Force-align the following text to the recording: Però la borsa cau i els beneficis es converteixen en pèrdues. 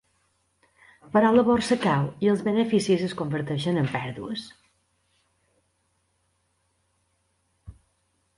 Però 1.17 1.29
la 1.33 1.43
borsa 1.49 1.77
cau 1.83 2.07
i 2.25 2.31
els 2.31 2.41
beneficis 2.47 3.03
es 3.09 3.13
converteixen 3.19 3.83
en 3.83 3.93
pèrdues. 3.97 4.47